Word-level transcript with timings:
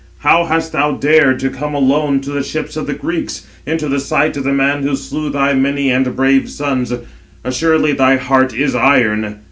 How 0.21 0.45
hast 0.45 0.71
thou 0.71 0.93
dared 0.93 1.37
to 1.41 1.51
come 1.51 1.75
alone 1.75 2.21
to 2.21 2.31
the 2.31 2.41
ships 2.41 2.75
of 2.75 2.87
the 2.87 2.95
Greeks, 2.95 3.45
into 3.67 3.87
the 3.87 3.99
sight 3.99 4.35
of 4.35 4.43
the 4.43 4.51
man 4.51 4.81
who 4.81 4.95
slew 4.95 5.29
thy 5.29 5.53
many 5.53 5.91
and 5.91 6.15
brave 6.15 6.49
sons? 6.49 6.91
Assuredly 7.43 7.91
thy 7.91 8.15
heart 8.15 8.51
is 8.51 8.73
iron. 8.73 9.37